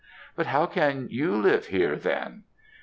[0.35, 2.43] "'But how can you live here then?'